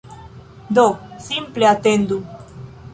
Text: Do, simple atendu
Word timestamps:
Do, 0.77 0.85
simple 1.27 1.63
atendu 1.73 2.17